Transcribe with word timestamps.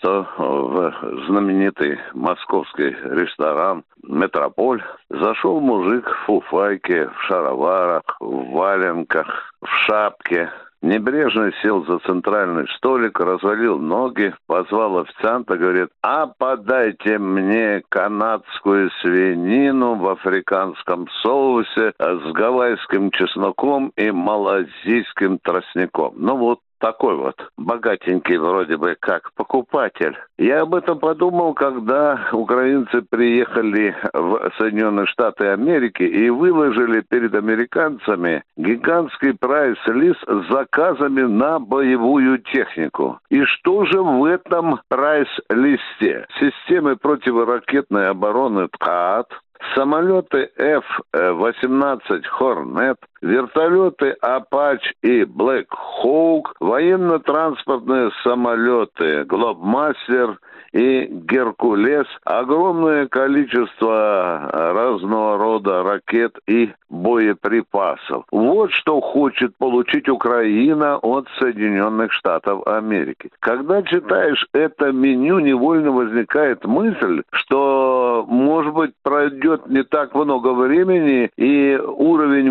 что 0.00 0.26
в 0.38 1.26
знаменитый 1.26 1.98
московский 2.14 2.96
ресторан 3.04 3.84
«Метрополь» 4.02 4.82
зашел 5.10 5.60
мужик 5.60 6.08
в 6.08 6.26
фуфайке, 6.26 7.08
в 7.08 7.22
шароварах, 7.24 8.02
в 8.18 8.50
валенках, 8.52 9.54
в 9.60 9.68
шапке, 9.86 10.50
Небрежно 10.82 11.52
сел 11.60 11.84
за 11.84 11.98
центральный 11.98 12.66
столик, 12.78 13.20
развалил 13.20 13.78
ноги, 13.78 14.34
позвал 14.46 15.00
официанта, 15.00 15.58
говорит, 15.58 15.90
а 16.02 16.26
подайте 16.26 17.18
мне 17.18 17.82
канадскую 17.90 18.90
свинину 19.02 19.96
в 19.96 20.08
африканском 20.08 21.06
соусе 21.20 21.92
с 21.98 22.32
гавайским 22.32 23.10
чесноком 23.10 23.92
и 23.96 24.10
малазийским 24.10 25.38
тростником. 25.40 26.14
Ну 26.16 26.38
вот 26.38 26.60
такой 26.80 27.14
вот 27.14 27.36
богатенький 27.56 28.36
вроде 28.38 28.76
бы 28.76 28.96
как 28.98 29.32
покупатель. 29.34 30.16
Я 30.38 30.62
об 30.62 30.74
этом 30.74 30.98
подумал, 30.98 31.54
когда 31.54 32.28
украинцы 32.32 33.02
приехали 33.02 33.94
в 34.12 34.50
Соединенные 34.58 35.06
Штаты 35.06 35.48
Америки 35.48 36.02
и 36.02 36.28
выложили 36.30 37.02
перед 37.02 37.34
американцами 37.34 38.42
гигантский 38.56 39.34
прайс-лист 39.34 40.22
с 40.26 40.50
заказами 40.50 41.22
на 41.22 41.58
боевую 41.58 42.38
технику. 42.38 43.18
И 43.30 43.44
что 43.44 43.84
же 43.84 44.02
в 44.02 44.24
этом 44.24 44.80
прайс-листе? 44.88 46.26
Системы 46.40 46.96
противоракетной 46.96 48.08
обороны 48.08 48.68
ТКАТ, 48.68 49.28
самолеты 49.74 50.50
F-18 50.56 52.22
Hornet, 52.38 52.96
вертолеты 53.22 54.16
Apache 54.22 54.92
и 55.02 55.22
Black 55.22 55.66
Hawk, 56.02 56.52
военно-транспортные 56.60 58.10
самолеты 58.22 59.22
Globemaster 59.22 60.36
и 60.72 61.06
Геркулес, 61.06 62.06
огромное 62.24 63.06
количество 63.08 64.48
разного 64.52 65.36
рода 65.36 65.82
ракет 65.82 66.38
и 66.46 66.70
боеприпасов. 66.88 68.24
Вот 68.30 68.72
что 68.72 69.00
хочет 69.00 69.56
получить 69.56 70.08
Украина 70.08 70.98
от 70.98 71.26
Соединенных 71.38 72.12
Штатов 72.12 72.66
Америки. 72.66 73.30
Когда 73.40 73.82
читаешь 73.82 74.46
это 74.52 74.92
меню, 74.92 75.38
невольно 75.38 75.92
возникает 75.92 76.64
мысль, 76.64 77.22
что, 77.32 78.24
может 78.28 78.74
быть, 78.74 78.92
пройдет 79.02 79.68
не 79.68 79.82
так 79.84 80.14
много 80.14 80.52
времени, 80.52 81.30
и 81.36 81.76
уровень 81.76 82.50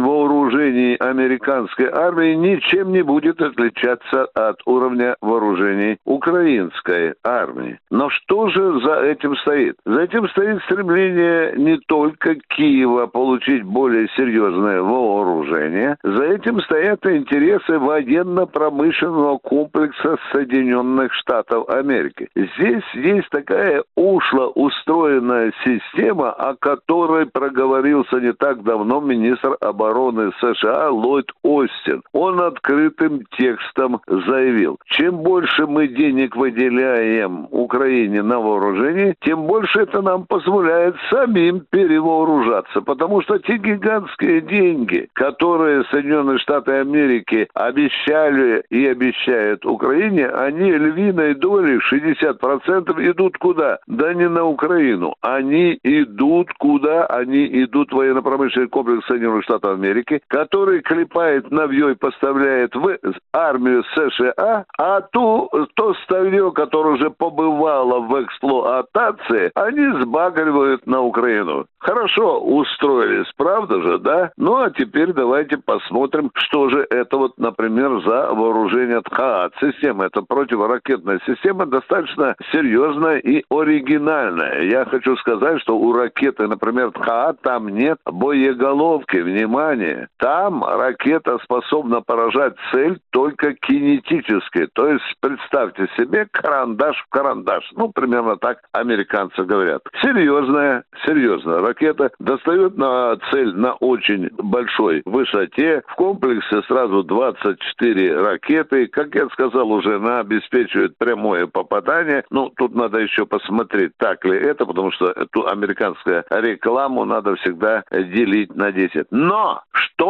вооружений 0.59 0.95
американской 0.95 1.89
армии 1.89 2.33
ничем 2.33 2.91
не 2.91 3.01
будет 3.01 3.41
отличаться 3.41 4.25
от 4.33 4.57
уровня 4.65 5.15
вооружений 5.21 5.97
украинской 6.05 7.15
армии. 7.23 7.79
Но 7.89 8.09
что 8.09 8.49
же 8.49 8.79
за 8.81 9.01
этим 9.05 9.35
стоит? 9.37 9.75
За 9.85 10.01
этим 10.01 10.27
стоит 10.29 10.61
стремление 10.63 11.53
не 11.57 11.77
только 11.87 12.35
Киева 12.35 13.07
получить 13.07 13.63
более 13.63 14.07
серьезное 14.15 14.81
вооружение, 14.81 15.97
за 16.03 16.23
этим 16.25 16.61
стоят 16.61 17.05
интересы 17.05 17.79
военно-промышленного 17.79 19.37
комплекса 19.37 20.17
Соединенных 20.31 21.13
Штатов 21.13 21.69
Америки. 21.69 22.27
Здесь 22.35 22.83
есть 22.93 23.29
такая 23.29 23.83
ушло 23.95 24.51
устроенная 24.55 25.53
система, 25.63 26.31
о 26.31 26.55
которой 26.55 27.25
проговорился 27.25 28.19
не 28.19 28.33
так 28.33 28.63
давно 28.63 28.99
министр 28.99 29.55
обороны 29.61 30.31
США 30.39 30.48
Ллойд 30.89 31.31
Остин. 31.43 32.01
Он 32.13 32.41
открытым 32.41 33.21
текстом 33.37 34.01
заявил, 34.07 34.77
чем 34.85 35.17
больше 35.17 35.65
мы 35.67 35.87
денег 35.87 36.35
выделяем 36.35 37.47
Украине, 37.51 38.21
на 38.21 38.39
вооружении, 38.39 39.15
тем 39.21 39.43
больше 39.43 39.81
это 39.81 40.01
нам 40.01 40.25
позволяет 40.25 40.95
самим 41.09 41.61
перевооружаться. 41.69 42.81
Потому 42.81 43.21
что 43.21 43.37
те 43.39 43.57
гигантские 43.57 44.41
деньги, 44.41 45.07
которые 45.13 45.83
Соединенные 45.85 46.39
Штаты 46.39 46.73
Америки 46.73 47.47
обещали 47.53 48.63
и 48.69 48.85
обещают 48.87 49.65
Украине, 49.65 50.27
они 50.27 50.71
львиной 50.71 51.35
долей, 51.35 51.79
60% 51.91 53.11
идут 53.11 53.37
куда? 53.37 53.79
Да 53.87 54.13
не 54.13 54.27
на 54.27 54.45
Украину. 54.45 55.15
Они 55.21 55.79
идут 55.83 56.51
куда? 56.57 57.05
Они 57.05 57.45
идут 57.63 57.91
в 57.91 57.95
военно-промышленный 57.95 58.67
комплекс 58.69 59.05
Соединенных 59.07 59.43
Штатов 59.43 59.73
Америки, 59.73 60.21
который 60.39 60.81
клепает 60.81 61.51
навье 61.51 61.91
и 61.91 61.95
поставляет 61.95 62.73
в 62.73 62.97
армию 63.33 63.83
США, 63.93 64.63
а 64.77 65.01
то, 65.01 65.49
то 65.73 65.93
старье, 66.05 66.51
которое 66.53 66.95
уже 66.95 67.09
побывало 67.09 67.99
в 67.99 68.23
эксплуатации, 68.23 69.51
они 69.55 70.01
сбагривают 70.01 70.87
на 70.87 71.01
Украину. 71.01 71.65
Хорошо 71.79 72.39
устроились, 72.39 73.31
правда 73.37 73.81
же, 73.81 73.99
да? 73.99 74.31
Ну, 74.37 74.57
а 74.61 74.69
теперь 74.69 75.13
давайте 75.13 75.57
посмотрим, 75.57 76.29
что 76.35 76.69
же 76.69 76.85
это 76.89 77.17
вот, 77.17 77.37
например, 77.37 78.01
за 78.05 78.33
вооружение 78.33 79.01
ТХААТ. 79.01 79.53
Система, 79.61 80.05
это 80.05 80.21
противоракетная 80.21 81.19
система, 81.25 81.65
достаточно 81.65 82.35
серьезная 82.51 83.17
и 83.19 83.43
оригинальная. 83.49 84.63
Я 84.63 84.85
хочу 84.85 85.15
сказать, 85.17 85.61
что 85.61 85.77
у 85.77 85.93
ракеты, 85.93 86.47
например, 86.47 86.91
ТХААТ, 86.91 87.41
там 87.41 87.69
нет 87.69 87.97
боеголовки, 88.05 89.17
внимание. 89.17 90.07
Там 90.17 90.28
ракета 90.77 91.37
способна 91.43 92.01
поражать 92.01 92.53
цель 92.71 92.99
только 93.11 93.53
кинетически. 93.53 94.67
То 94.73 94.87
есть, 94.87 95.03
представьте 95.19 95.87
себе 95.97 96.27
карандаш 96.31 96.97
в 96.97 97.09
карандаш. 97.09 97.71
Ну, 97.75 97.91
примерно 97.91 98.37
так 98.37 98.59
американцы 98.71 99.43
говорят. 99.43 99.81
Серьезная, 100.01 100.83
серьезная 101.05 101.61
ракета 101.61 102.11
достает 102.19 102.77
на 102.77 103.17
цель 103.31 103.55
на 103.55 103.73
очень 103.73 104.29
большой 104.37 105.01
высоте. 105.05 105.81
В 105.87 105.95
комплексе 105.95 106.61
сразу 106.67 107.03
24 107.03 108.21
ракеты. 108.21 108.87
Как 108.87 109.15
я 109.15 109.27
сказал 109.29 109.71
уже, 109.71 109.95
она 109.95 110.19
обеспечивает 110.19 110.97
прямое 110.97 111.47
попадание. 111.47 112.23
Ну, 112.29 112.51
тут 112.55 112.75
надо 112.75 112.99
еще 112.99 113.25
посмотреть, 113.25 113.91
так 113.97 114.23
ли 114.25 114.37
это, 114.37 114.65
потому 114.65 114.91
что 114.91 115.07
эту 115.07 115.47
американскую 115.47 116.23
рекламу 116.29 117.05
надо 117.05 117.35
всегда 117.35 117.83
делить 117.91 118.55
на 118.55 118.71
10. 118.71 119.07
Но, 119.11 119.61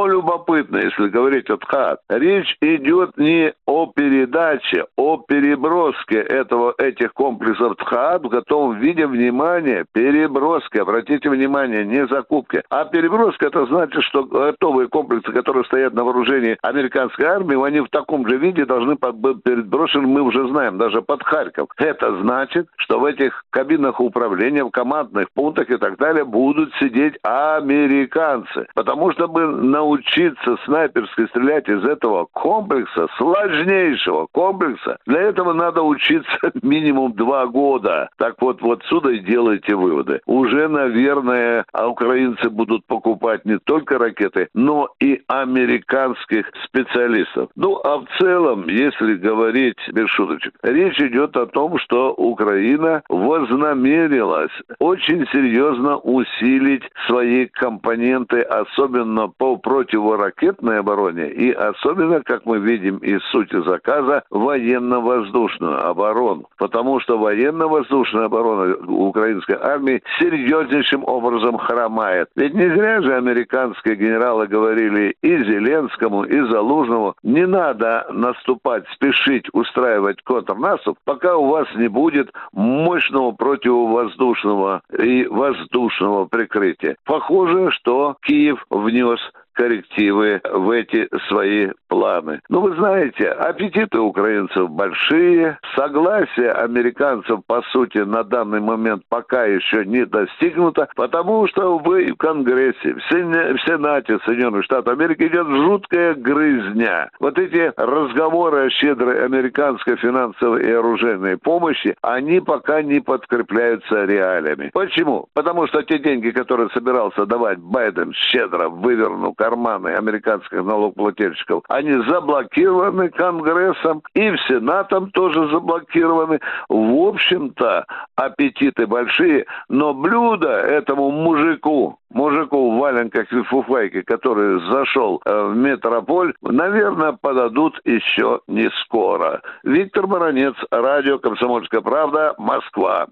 любопытно, 0.08 0.78
если 0.78 1.08
говорить 1.08 1.50
от 1.50 1.64
ХАТ, 1.64 2.00
речь 2.10 2.56
идет 2.62 3.18
не 3.18 3.54
о 3.66 3.88
передаче, 3.88 4.86
о 4.96 5.18
переброске 5.18 6.20
этого, 6.20 6.74
этих 6.78 7.14
комплексов 7.14 7.76
ТХАТ 7.78 8.24
в 8.24 8.30
готовом 8.30 8.80
виде, 8.80 9.06
внимания 9.08 9.86
переброски, 9.94 10.78
обратите 10.78 11.30
внимание, 11.30 11.86
не 11.86 12.08
закупки, 12.08 12.62
а 12.70 12.86
переброска, 12.86 13.48
это 13.48 13.66
значит, 13.66 14.04
что 14.04 14.24
готовые 14.24 14.88
комплексы, 14.90 15.32
которые 15.32 15.64
стоят 15.66 15.94
на 15.94 16.04
вооружении 16.04 16.58
американской 16.62 17.26
армии, 17.26 17.62
они 17.66 17.82
в 17.82 17.90
таком 17.90 18.28
же 18.28 18.38
виде 18.38 18.66
должны 18.66 18.96
быть 18.96 19.44
переброшены, 19.44 20.08
мы 20.08 20.22
уже 20.22 20.48
знаем, 20.50 20.78
даже 20.78 21.02
под 21.02 21.24
Харьков. 21.24 21.70
Это 21.78 22.20
значит, 22.22 22.68
что 22.78 23.00
в 23.00 23.06
этих 23.06 23.44
кабинах 23.50 24.00
управления, 24.00 24.64
в 24.64 24.72
командных 24.72 25.32
пунктах 25.32 25.70
и 25.70 25.78
так 25.78 25.97
далее 25.97 26.26
будут 26.26 26.74
сидеть 26.80 27.16
американцы. 27.24 28.68
Потому 28.76 29.12
чтобы 29.12 29.47
научиться 29.79 30.58
снайперски 30.66 31.28
стрелять 31.28 31.70
из 31.70 31.84
этого 31.85 32.28
комплекса, 32.34 33.08
сложнейшего 33.17 34.28
комплекса, 34.31 34.97
для 35.05 35.22
этого 35.22 35.53
надо 35.53 35.81
учиться 35.84 36.37
минимум 36.61 37.14
два 37.14 37.46
года. 37.47 38.09
Так 38.17 38.35
вот, 38.41 38.61
вот 38.61 38.84
сюда 38.90 39.11
и 39.11 39.20
делайте 39.20 39.76
выводы. 39.76 40.20
Уже, 40.26 40.67
наверное, 40.67 41.66
украинцы 41.73 42.49
будут 42.49 42.85
покупать 42.85 43.46
не 43.46 43.58
только 43.59 43.97
ракеты, 43.97 44.49
но 44.53 44.90
и 44.99 45.22
американских 45.28 46.52
специалистов. 46.66 47.49
Ну, 47.55 47.79
а 47.84 47.99
в 47.99 48.05
целом, 48.20 48.67
если 48.67 49.16
говорить 49.16 49.78
без 49.93 50.09
шуточек, 50.09 50.53
речь 50.61 50.99
идет 50.99 51.37
о 51.37 51.46
том, 51.46 51.78
что 51.79 52.14
Украина 52.14 53.02
вознамерилась 53.08 54.52
очень 54.79 55.25
серьезно 55.32 55.97
усилить 55.97 56.84
свои 57.08 57.46
компоненты, 57.46 58.41
особенно 58.41 59.29
по 59.29 59.55
противоракетной 59.70 60.80
обороне 60.80 61.30
и 61.30 61.52
особенно, 61.52 62.22
как 62.24 62.44
мы 62.48 62.58
видим 62.58 62.98
из 62.98 63.22
сути 63.26 63.62
заказа, 63.62 64.24
военно-воздушную 64.32 65.86
оборону. 65.88 66.46
Потому 66.58 67.00
что 67.00 67.20
военно-воздушная 67.20 68.26
оборона 68.26 68.76
украинской 68.88 69.58
армии 69.62 70.02
серьезнейшим 70.18 71.04
образом 71.06 71.60
хромает. 71.60 72.30
Ведь 72.36 72.56
не 72.56 72.68
зря 72.68 73.04
же 73.04 73.16
американские 73.16 73.96
генералы 73.96 74.48
говорили 74.48 75.16
и 75.22 75.38
Зеленскому, 75.38 76.24
и 76.24 76.42
Залужному, 76.50 77.14
не 77.22 77.46
надо 77.46 78.08
наступать, 78.12 78.86
спешить 78.96 79.46
устраивать 79.54 80.24
контрнаступ, 80.24 80.98
пока 81.06 81.38
у 81.38 81.46
вас 81.46 81.68
не 81.76 81.90
будет 81.90 82.32
мощного 82.54 83.34
противовоздушного 83.34 84.82
и 84.98 85.28
воздушного 85.28 86.26
прикрытия. 86.26 86.96
Похоже, 87.06 87.70
что 87.70 88.16
Киев 88.24 88.66
внес 88.72 89.20
коррективы 89.59 90.40
в 90.53 90.70
эти 90.70 91.09
свои 91.28 91.67
планы. 91.90 92.40
Ну, 92.47 92.62
вы 92.62 92.76
знаете, 92.76 93.28
аппетиты 93.28 94.00
украинцев 94.00 94.70
большие, 94.70 95.58
согласие 95.76 96.52
американцев, 96.52 97.40
по 97.46 97.62
сути, 97.74 97.97
на 97.97 98.24
данный 98.24 98.62
момент 98.62 99.03
пока 99.09 99.44
еще 99.46 99.86
не 99.86 100.06
достигнуто, 100.06 100.88
потому 100.96 101.47
что 101.47 101.80
вы 101.80 102.14
в 102.14 102.18
Конгрессе, 102.18 102.94
в, 102.94 103.02
Сене, 103.09 103.53
в 103.53 103.62
Сенате 103.62 104.20
Соединенных 104.26 104.64
Штатов 104.64 104.94
Америки 104.94 105.24
идет 105.24 105.47
жуткая 105.47 106.14
грызня. 106.14 107.09
Вот 107.20 107.38
эти 107.38 107.74
разговоры 107.76 108.68
о 108.68 108.70
щедрой 108.70 109.26
американской 109.26 109.97
финансовой 109.97 110.64
и 110.64 110.72
оружейной 110.72 111.38
помощи, 111.38 111.96
они 112.02 112.40
пока 112.40 112.82
не 112.82 113.00
подкрепляются 113.00 114.06
реалиями. 114.06 114.70
Почему? 114.74 115.28
Потому 115.34 115.68
что 115.68 115.82
те 115.82 116.00
деньги, 116.00 116.30
которые 116.30 116.70
собирался 116.70 117.26
давать 117.26 117.59
Байден 117.59 118.14
щедро, 118.14 118.70
вывернул 118.70 119.34
карманы 119.34 119.90
американских 119.90 120.64
налогоплательщиков, 120.64 121.64
они 121.79 121.93
заблокированы 122.09 123.09
Конгрессом 123.09 124.03
и 124.14 124.29
в 124.31 124.37
Сенатом 124.47 125.11
тоже 125.11 125.47
заблокированы. 125.49 126.40
В 126.67 127.08
общем-то, 127.08 127.85
аппетиты 128.16 128.85
большие, 128.85 129.46
но 129.70 129.93
блюдо 129.93 130.49
этому 130.49 131.09
мужику, 131.09 131.97
мужику 132.09 132.72
в 132.72 132.79
валенках 132.79 133.31
и 133.31 133.43
фуфайке, 133.43 134.03
который 134.03 134.59
зашел 134.70 135.22
э, 135.26 135.43
в 135.52 135.55
метрополь, 135.55 136.34
наверное, 136.41 137.14
подадут 137.14 137.79
еще 137.85 138.41
не 138.47 138.70
скоро. 138.84 139.41
Виктор 139.64 140.05
Баранец, 140.05 140.55
радио 140.72 141.17
«Комсомольская 141.17 141.82
правда», 141.82 142.35
Москва. 142.37 143.08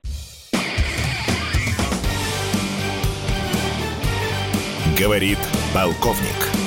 Говорит 5.00 5.40
полковник. 5.74 6.67